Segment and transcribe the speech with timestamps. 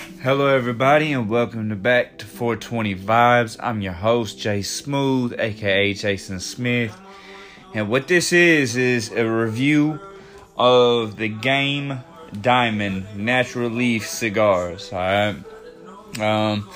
[0.00, 3.58] Hello, everybody, and welcome to back to 420 Vibes.
[3.60, 6.98] I'm your host, Jay Smooth, aka Jason Smith.
[7.74, 10.00] And what this is, is a review
[10.56, 12.00] of the Game
[12.40, 14.90] Diamond Natural Leaf cigars.
[14.90, 15.36] Alright.
[16.18, 16.68] Um,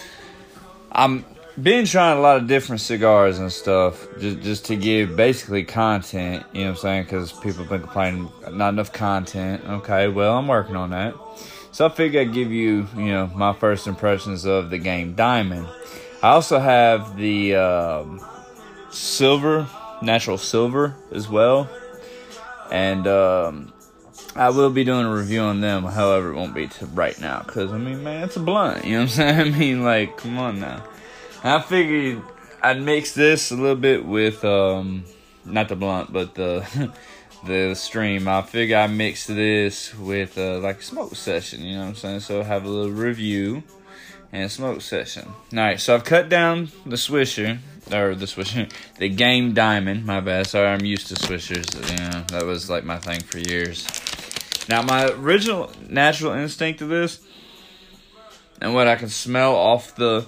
[0.92, 1.24] I'm
[1.60, 6.44] been trying a lot of different cigars and stuff just, just to give basically content,
[6.52, 7.02] you know what I'm saying?
[7.04, 9.62] Because people have been complaining not enough content.
[9.64, 11.14] Okay, well, I'm working on that.
[11.74, 15.66] So I figured I'd give you, you know, my first impressions of the game Diamond.
[16.22, 18.24] I also have the um,
[18.90, 19.66] silver,
[20.00, 21.68] natural silver as well.
[22.70, 23.72] And um,
[24.36, 27.42] I will be doing a review on them, however, it won't be right now.
[27.44, 29.40] Because, I mean, man, it's a blunt, you know what I'm saying?
[29.40, 30.84] I mean, like, come on now.
[31.42, 32.22] I figured
[32.62, 35.04] I'd mix this a little bit with um
[35.44, 36.90] not the blunt but the
[37.46, 38.28] the stream.
[38.28, 41.94] I figure I mix this with uh, like a smoke session, you know what I'm
[41.94, 42.20] saying?
[42.20, 43.62] So have a little review
[44.32, 45.28] and smoke session.
[45.52, 47.58] Alright, so I've cut down the swisher
[47.92, 50.46] or the swisher the game diamond, my bad.
[50.46, 51.74] Sorry, I'm used to swishers.
[51.90, 53.86] You know, that was like my thing for years.
[54.68, 57.20] Now my original natural instinct of this
[58.60, 60.26] and what I can smell off the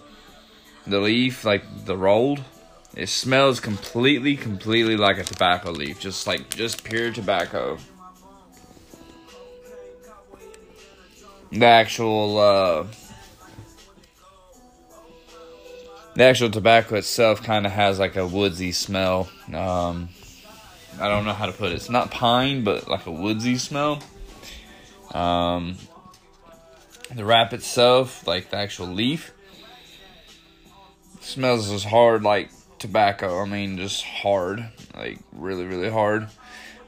[0.87, 2.45] the leaf, like the rolled,
[2.97, 6.01] it smells completely, completely like a tobacco leaf.
[6.01, 7.77] Just like, just pure tobacco.
[11.53, 12.87] The actual, uh,
[16.15, 19.29] the actual tobacco itself kind of has like a woodsy smell.
[19.53, 20.09] Um,
[20.99, 21.75] I don't know how to put it.
[21.75, 24.03] It's not pine, but like a woodsy smell.
[25.13, 25.77] Um,
[27.15, 29.33] the wrap itself, like the actual leaf,
[31.21, 33.41] smells as hard like tobacco.
[33.41, 36.29] I mean, just hard, like really, really hard.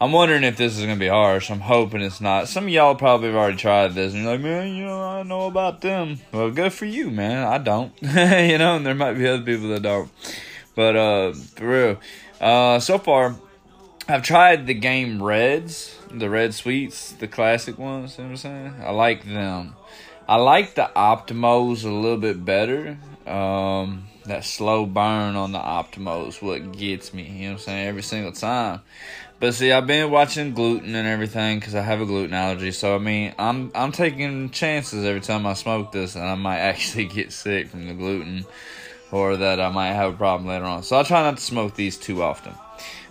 [0.00, 1.50] I'm wondering if this is gonna be harsh.
[1.50, 2.47] I'm hoping it's not.
[2.47, 5.22] Some of y'all probably have already tried this, and you're like, man, you know, I
[5.25, 6.20] know about them.
[6.33, 7.45] Well, good for you, man.
[7.47, 10.11] I don't, you know, and there might be other people that don't.
[10.77, 12.00] But uh, for real,
[12.41, 13.34] uh, so far,
[14.07, 18.17] I've tried the game Reds, the Red Sweets, the classic ones.
[18.17, 18.74] You know what I'm saying?
[18.85, 19.74] I like them.
[20.29, 22.98] I like the Optimos a little bit better.
[23.27, 27.58] Um, that slow burn on the Optimo is what gets me, you know what I'm
[27.58, 28.80] saying, every single time.
[29.40, 32.72] But see, I've been watching gluten and everything because I have a gluten allergy.
[32.72, 36.58] So I mean, I'm I'm taking chances every time I smoke this, and I might
[36.72, 38.44] actually get sick from the gluten,
[39.12, 40.83] or that I might have a problem later on.
[40.83, 42.55] So I try not to smoke these too often.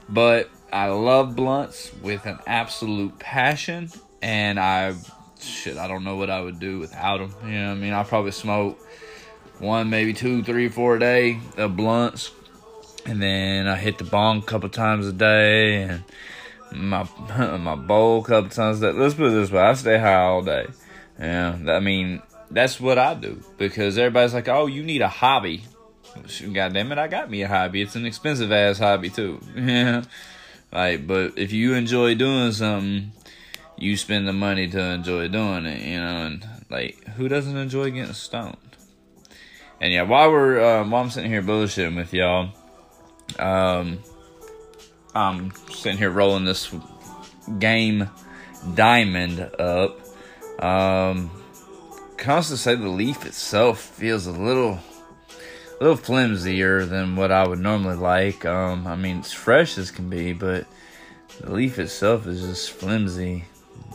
[0.09, 3.89] But I love blunts with an absolute passion,
[4.21, 4.95] and I
[5.39, 7.33] shit, I don't know what I would do without them.
[7.49, 8.79] You know, what I mean, I probably smoke
[9.59, 12.31] one, maybe two, three, four a day of blunts.
[13.05, 16.03] And then I hit the bong a couple times a day and
[16.71, 17.07] my
[17.57, 18.97] my bowl a couple times a day.
[18.97, 20.67] Let's put it this way, I stay high all day.
[21.19, 23.41] Yeah, I mean, that's what I do.
[23.57, 25.63] Because everybody's like, oh, you need a hobby.
[26.53, 27.81] God damn it, I got me a hobby.
[27.81, 29.39] It's an expensive ass hobby too.
[29.55, 30.03] Yeah.
[30.69, 33.13] Like, but if you enjoy doing something,
[33.77, 37.89] you spend the money to enjoy doing it, you know, and like who doesn't enjoy
[37.91, 38.57] getting stoned?
[39.79, 42.49] And yeah, while we're um, while I'm sitting here bullshitting with y'all,
[43.37, 43.99] um,
[45.13, 46.73] I'm sitting here rolling this
[47.59, 48.09] game
[48.73, 49.99] diamond up.
[50.63, 51.29] Um,
[52.27, 54.79] also say the leaf itself feels a little,
[55.79, 58.45] a little flimsier than what I would normally like.
[58.45, 60.65] Um, I mean, it's fresh as can be, but
[61.39, 63.45] the leaf itself is just flimsy.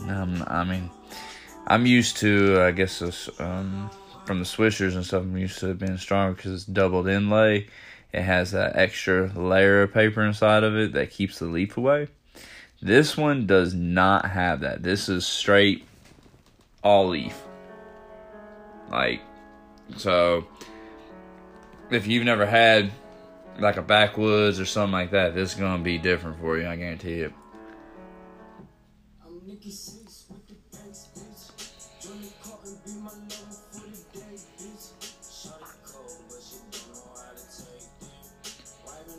[0.07, 0.89] Um, I mean,
[1.67, 3.89] I'm used to, I guess, this, um,
[4.25, 7.67] from the swishers and stuff, I'm used to it being stronger because it's doubled inlay.
[8.11, 12.07] It has that extra layer of paper inside of it that keeps the leaf away.
[12.81, 14.83] This one does not have that.
[14.83, 15.85] This is straight
[16.83, 17.41] all leaf.
[18.91, 19.21] Like,
[19.97, 20.45] so
[21.89, 22.91] if you've never had
[23.59, 26.67] like a backwoods or something like that, this is going to be different for you.
[26.67, 27.33] I guarantee it.
[29.25, 29.41] Um,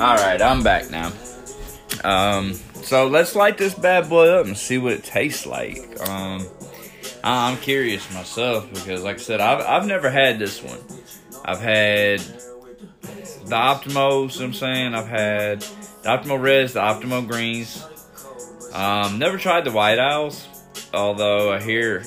[0.00, 1.12] All right, I'm back now.
[2.04, 6.00] Um, So let's light this bad boy up and see what it tastes like.
[6.08, 6.46] Um,
[7.22, 10.78] I'm curious myself because, like I said, I've, I've never had this one.
[11.44, 14.94] I've had the Optimos, you know I'm saying?
[14.94, 17.84] I've had the Optimo Reds, the Optimo Greens.
[18.72, 20.46] Um, never tried the White Owls,
[20.94, 22.04] although I hear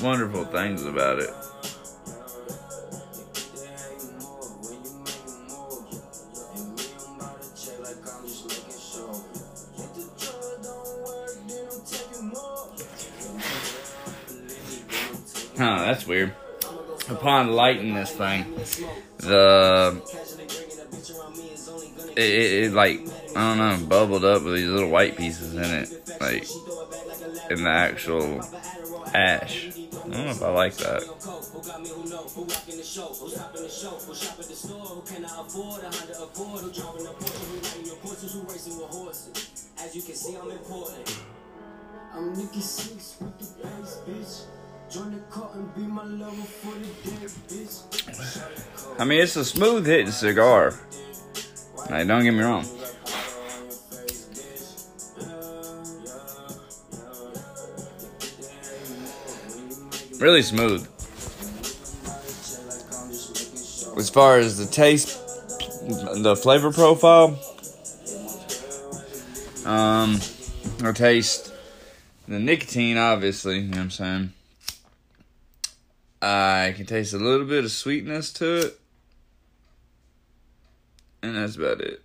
[0.00, 1.30] wonderful things about it.
[16.02, 16.34] That's weird.
[17.10, 18.44] Upon lighting this thing,
[19.18, 20.02] the
[22.16, 23.06] it, it, it, like
[23.36, 26.44] I don't know bubbled up with these little white pieces in it, like
[27.52, 28.42] in the actual
[29.14, 29.68] ash.
[29.68, 31.02] I don't know if I like that.
[39.78, 41.22] As you can see, I'm important.
[42.12, 44.61] I'm Nikki Sixx with the bass, bitch.
[48.98, 50.74] I mean, it's a smooth hitting cigar.
[51.88, 52.66] Hey, don't get me wrong.
[60.18, 60.86] Really smooth.
[63.96, 65.18] As far as the taste,
[66.22, 67.38] the flavor profile,
[69.64, 70.20] um,
[70.84, 71.50] I taste
[72.28, 74.32] the nicotine, obviously, you know what I'm saying?
[76.22, 78.78] I can taste a little bit of sweetness to it.
[81.20, 82.00] And that's about it.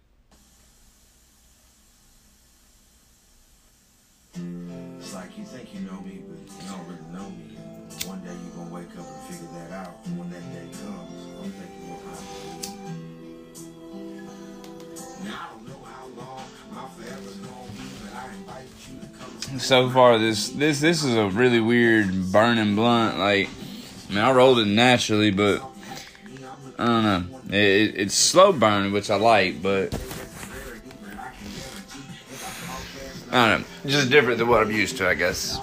[4.97, 7.57] It's like you think you know me, but you don't really know me.
[7.91, 9.93] And one day you're gonna wake up and figure that out.
[10.05, 12.01] And when that day comes, I'm thinking you'll
[15.25, 16.43] Now I don't know how long
[16.73, 19.59] my forever's gonna be, but I invite you to come.
[19.59, 23.19] So far, this this this is a really weird burning blunt.
[23.19, 23.49] Like
[24.17, 25.61] mean, I rolled it naturally, but
[26.79, 27.39] I don't know.
[27.55, 29.93] It, it's slow burning, which I like, but
[33.31, 33.67] I don't know.
[33.85, 35.59] Just different than what I'm used to, I guess.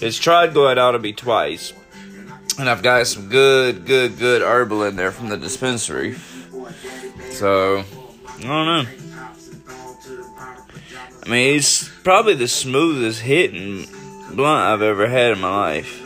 [0.00, 1.72] It's tried going out to be twice,
[2.58, 6.16] and I've got some good, good, good herbal in there from the dispensary.
[7.30, 7.84] So
[8.38, 8.84] I don't know.
[11.24, 13.86] I mean, it's probably the smoothest hitting
[14.34, 16.01] blunt I've ever had in my life.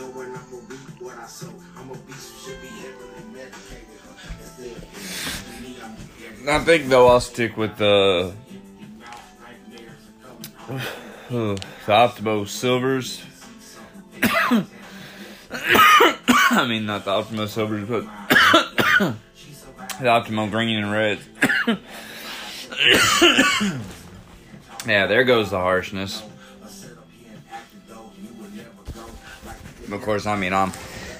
[6.49, 8.33] I think though I'll stick with the
[11.29, 11.57] the
[11.87, 13.21] Optimo Silvers.
[16.49, 18.03] I mean, not the Optimo Silvers, but
[19.99, 21.19] the Optimo Green and Red.
[24.87, 26.23] yeah, there goes the harshness.
[29.91, 30.71] Of course, I mean I'm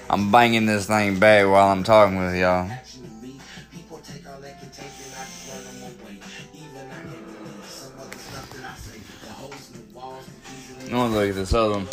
[0.09, 2.71] I'm banging this thing back while I'm talking with y'all.
[10.89, 11.87] To look at this other one.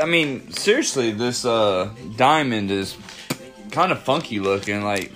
[0.00, 2.96] I mean, seriously, this uh, diamond is
[3.70, 4.82] kind of funky looking.
[4.82, 5.10] Like,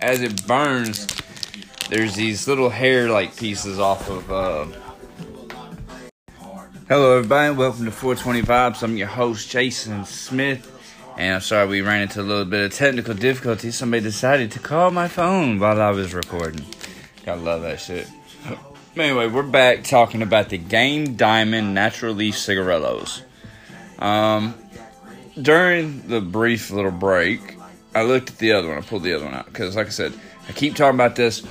[0.00, 1.06] as it burns,
[1.88, 4.30] there's these little hair-like pieces off of.
[4.30, 4.66] Uh...
[6.88, 7.54] Hello, everybody.
[7.54, 8.82] Welcome to 420 Vibes.
[8.82, 10.66] I'm your host, Jason Smith.
[11.16, 13.70] And I'm sorry we ran into a little bit of technical difficulty.
[13.70, 16.64] Somebody decided to call my phone while I was recording.
[17.30, 18.08] Gotta love that shit.
[18.96, 23.22] Anyway, we're back talking about the Game Diamond Natural Leaf Cigarillos.
[24.00, 24.56] Um,
[25.40, 27.56] during the brief little break,
[27.94, 28.78] I looked at the other one.
[28.78, 30.12] I pulled the other one out because, like I said,
[30.48, 31.46] I keep talking about this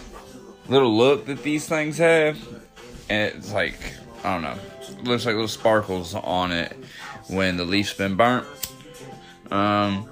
[0.68, 2.38] little look that these things have,
[3.10, 3.80] and it's like
[4.26, 4.60] I don't know,
[5.04, 6.76] looks like little sparkles on it
[7.30, 8.46] when the leaf's been burnt.
[9.50, 10.10] Um,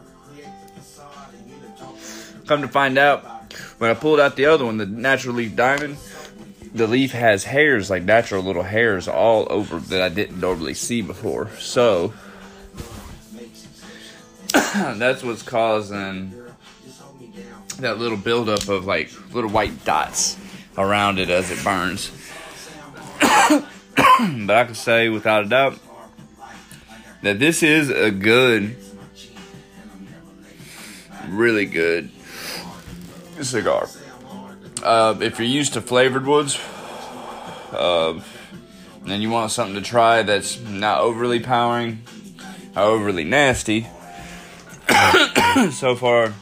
[2.46, 3.37] come to find out,
[3.77, 5.98] when I pulled out the other one, the natural leaf diamond
[6.77, 11.01] the leaf has hairs, like natural little hairs all over that I didn't normally see
[11.01, 11.50] before.
[11.57, 12.13] So
[14.53, 16.34] that's what's causing
[17.79, 20.38] that little buildup of like little white dots
[20.77, 22.12] around it as it burns.
[23.19, 25.79] but I can say without a doubt
[27.24, 28.75] that this is a good,
[31.27, 32.12] really good
[33.46, 33.88] cigar.
[34.84, 36.60] Uh, if you're used to flavored woods,
[37.72, 38.20] uh,
[39.06, 42.01] and you want something to try that's not overly powering,
[42.75, 43.88] overly nasty,
[45.72, 46.34] so far,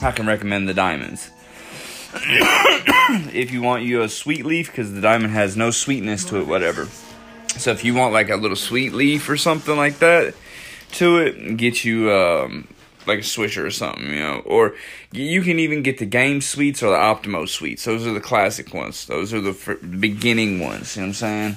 [0.00, 1.30] I can recommend the diamonds.
[2.14, 6.46] if you want you a sweet leaf, because the diamond has no sweetness to it,
[6.46, 6.88] whatever.
[7.56, 10.34] So if you want like a little sweet leaf or something like that
[10.92, 12.68] to it, get you um,
[13.06, 14.42] like a Swisher or something, you know.
[14.44, 14.74] Or
[15.12, 17.84] you can even get the Game Sweets or the Optimo Sweets.
[17.84, 19.06] Those are the classic ones.
[19.06, 20.96] Those are the beginning ones.
[20.96, 21.56] You know what I'm saying?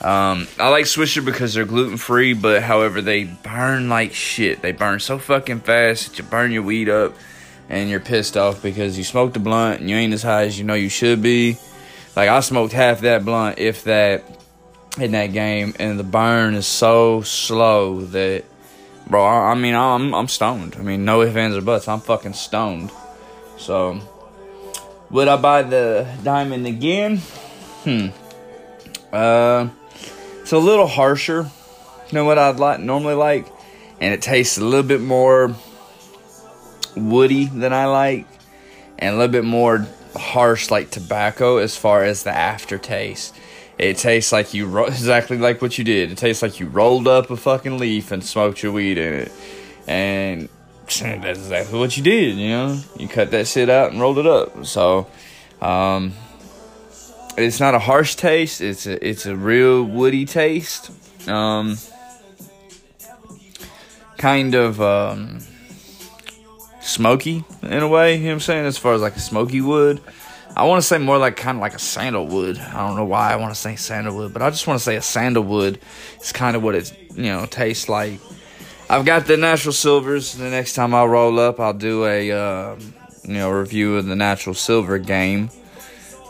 [0.00, 4.62] Um, I like Swisher because they're gluten free, but however, they burn like shit.
[4.62, 7.14] They burn so fucking fast that you burn your weed up
[7.68, 10.56] and you're pissed off because you smoked a blunt and you ain't as high as
[10.56, 11.58] you know you should be.
[12.14, 14.24] Like, I smoked half that blunt, if that,
[14.98, 18.44] in that game, and the burn is so slow that,
[19.08, 20.76] bro, I, I mean, I'm, I'm stoned.
[20.78, 21.88] I mean, no ifs, ands, or buts.
[21.88, 22.90] I'm fucking stoned.
[23.56, 24.00] So,
[25.10, 27.18] would I buy the diamond again?
[27.84, 28.08] Hmm.
[29.12, 29.68] Uh,
[30.40, 31.50] it's a little harsher
[32.10, 33.46] than what I'd like normally like,
[34.00, 35.54] and it tastes a little bit more
[36.96, 38.26] woody than I like,
[38.98, 39.86] and a little bit more
[40.16, 43.34] harsh like tobacco as far as the aftertaste.
[43.78, 46.10] It tastes like you ro- exactly like what you did.
[46.10, 49.32] It tastes like you rolled up a fucking leaf and smoked your weed in it,
[49.86, 50.48] and
[50.86, 52.36] that's exactly what you did.
[52.36, 54.66] You know, you cut that shit out and rolled it up.
[54.66, 55.06] So,
[55.62, 56.12] um,
[57.36, 58.60] it's not a harsh taste.
[58.60, 60.90] It's a it's a real woody taste.
[61.28, 61.76] Um,
[64.16, 65.38] kind of um,
[66.80, 68.16] smoky in a way.
[68.16, 68.66] You know what I'm saying?
[68.66, 70.00] As far as like a smoky wood.
[70.58, 72.58] I want to say more like kind of like a sandalwood.
[72.58, 74.96] I don't know why I want to say sandalwood, but I just want to say
[74.96, 75.78] a sandalwood.
[76.20, 78.18] is kind of what it you know tastes like.
[78.90, 80.34] I've got the natural silvers.
[80.34, 82.76] The next time I roll up, I'll do a uh,
[83.22, 85.50] you know review of the natural silver game.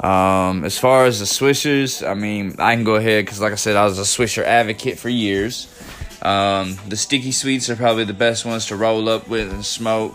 [0.00, 3.56] Um, as far as the swishers, I mean, I can go ahead because, like I
[3.56, 5.74] said, I was a swisher advocate for years.
[6.20, 10.14] Um, the sticky sweets are probably the best ones to roll up with and smoke.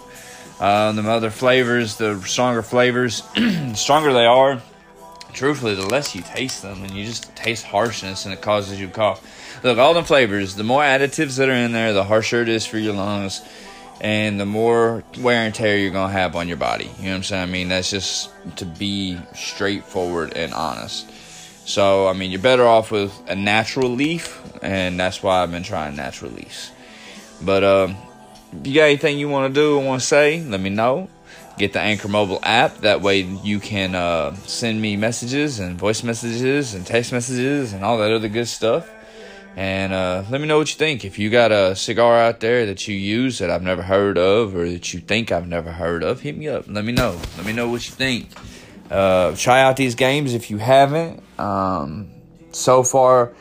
[0.59, 4.61] Uh, the other flavors, the stronger flavors, the stronger they are,
[5.33, 8.87] truthfully, the less you taste them, and you just taste harshness, and it causes you
[8.87, 9.61] to cough.
[9.63, 12.65] Look, all the flavors, the more additives that are in there, the harsher it is
[12.65, 13.41] for your lungs
[14.03, 16.91] and the more wear and tear you're gonna have on your body.
[16.97, 17.43] You know what I'm saying?
[17.43, 21.09] I mean, that's just to be straightforward and honest.
[21.65, 25.63] So, I mean, you're better off with a natural leaf, and that's why I've been
[25.63, 26.71] trying natural leaves.
[27.41, 27.95] But um,
[28.63, 31.09] you got anything you want to do or want to say, let me know.
[31.57, 32.77] Get the Anchor mobile app.
[32.79, 37.83] That way you can uh, send me messages and voice messages and text messages and
[37.83, 38.89] all that other good stuff.
[39.55, 41.05] And uh, let me know what you think.
[41.05, 44.55] If you got a cigar out there that you use that I've never heard of
[44.55, 46.65] or that you think I've never heard of, hit me up.
[46.67, 47.19] Let me know.
[47.37, 48.29] Let me know what you think.
[48.89, 51.21] Uh, try out these games if you haven't.
[51.39, 52.09] Um,
[52.51, 53.33] so far,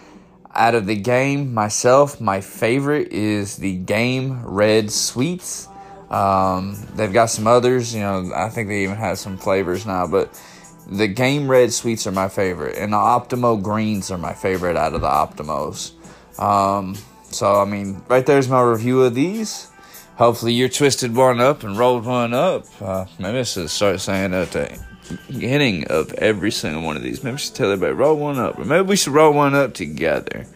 [0.54, 5.68] out of the game, myself, my favorite is the Game Red Sweets.
[6.10, 10.06] Um, they've got some others, you know, I think they even have some flavors now,
[10.06, 10.38] but
[10.90, 14.94] the Game Red Sweets are my favorite, and the Optimo Greens are my favorite out
[14.94, 15.92] of the Optimos.
[16.38, 16.96] Um,
[17.30, 19.68] so, I mean, right there's my review of these.
[20.16, 22.66] Hopefully, you're twisted one up and rolled one up.
[22.80, 24.91] Uh, maybe I should start saying that at the
[25.28, 27.22] beginning of every single one of these.
[27.22, 28.58] Maybe I should tell everybody, roll one up.
[28.58, 30.46] Or maybe we should roll one up together.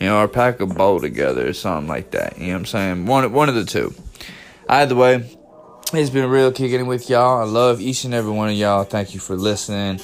[0.00, 2.38] You know, or pack a bowl together or something like that.
[2.38, 3.06] You know what I'm saying?
[3.06, 3.94] One, one of the two.
[4.68, 5.38] Either way,
[5.92, 7.40] it's been real kicking it with y'all.
[7.40, 8.84] I love each and every one of y'all.
[8.84, 10.00] Thank you for listening.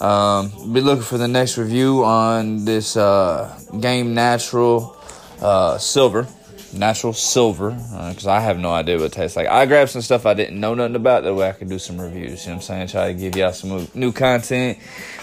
[0.00, 4.96] Um, be looking for the next review on this uh, game natural
[5.40, 6.28] uh, silver,
[6.78, 9.46] natural silver, because uh, I have no idea what it tastes like.
[9.48, 11.24] I grabbed some stuff I didn't know nothing about.
[11.24, 12.44] That way I could do some reviews.
[12.44, 12.88] You know what I'm saying?
[12.88, 14.78] Try to give y'all some new content.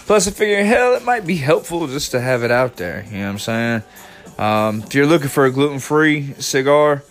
[0.06, 3.04] Plus, I figure hell, it might be helpful just to have it out there.
[3.10, 3.82] You know what I'm saying?
[4.38, 7.02] Um, if you're looking for a gluten free cigar,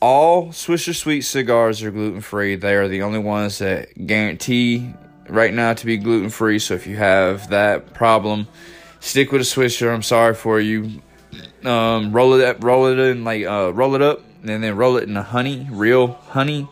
[0.00, 2.56] all Swisher Sweet cigars are gluten free.
[2.56, 4.92] They are the only ones that guarantee
[5.28, 6.58] right now to be gluten free.
[6.58, 8.48] So if you have that problem,
[9.00, 9.92] stick with a Swisher.
[9.92, 11.02] I'm sorry for you.
[11.64, 14.96] Um, roll it up, roll it in like uh, roll it up, and then roll
[14.96, 16.68] it in the honey, real honey,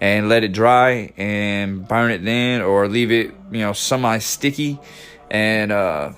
[0.00, 4.78] and let it dry and burn it then, or leave it you know semi sticky,
[5.30, 6.12] and uh,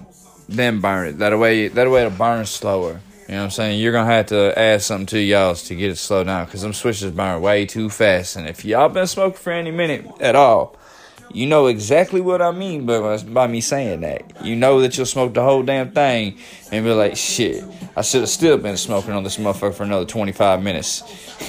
[0.48, 1.18] then burn it.
[1.18, 3.00] That way, that way it'll burn slower.
[3.28, 3.80] You know what I'm saying?
[3.80, 6.74] You're gonna have to add something to y'all's to get it slowed down because them
[6.74, 8.36] switches burn way too fast.
[8.36, 10.76] And if y'all been smoking for any minute at all,
[11.34, 14.44] you know exactly what I mean by, by me saying that.
[14.44, 16.38] You know that you'll smoke the whole damn thing
[16.70, 17.64] and be like, shit,
[17.96, 21.02] I should have still been smoking on this motherfucker for another 25 minutes.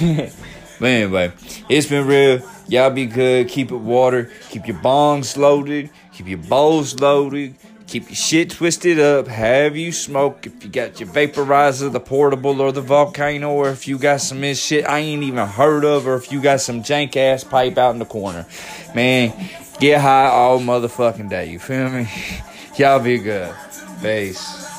[0.80, 1.32] but anyway,
[1.68, 2.40] it's been real.
[2.68, 3.48] Y'all be good.
[3.48, 4.30] Keep it water.
[4.50, 5.90] Keep your bongs loaded.
[6.12, 7.54] Keep your bowls loaded.
[7.86, 9.28] Keep your shit twisted up.
[9.28, 13.86] Have you smoke if you got your vaporizer, the portable or the volcano, or if
[13.86, 17.14] you got some shit I ain't even heard of, or if you got some jank
[17.16, 18.46] ass pipe out in the corner.
[18.94, 19.32] Man,
[19.80, 21.46] Get high all motherfucking day.
[21.50, 22.08] You feel me?
[22.76, 23.54] Y'all be good.
[24.00, 24.73] Peace.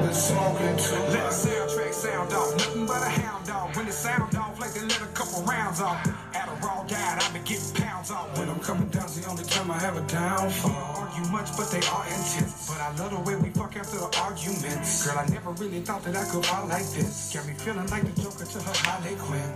[0.00, 1.12] Been smoking too much.
[1.12, 2.52] Let the soundtrack sound off.
[2.56, 3.76] Nothing but a hound dog.
[3.76, 6.00] When it sound off, like they let a couple rounds off.
[6.34, 8.36] At a raw guide, I've been getting pounds off.
[8.38, 11.00] When I'm coming down's the only time I have a downfall.
[11.00, 12.68] Argue much, but they are intense.
[12.68, 15.06] But I love the way we fuck after the arguments.
[15.06, 17.32] Girl, I never really thought that I could fall like this.
[17.32, 19.52] Got me feeling like the Joker to her Harley Quinn.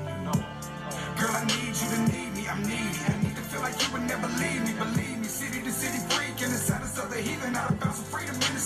[1.21, 2.49] Girl, I need you to need me.
[2.49, 3.01] I'm needy.
[3.07, 4.73] I need to feel like you would never leave me.
[4.73, 6.29] Believe me, city to city freak.
[6.41, 8.60] The silence of the heathen, I found some freedom in the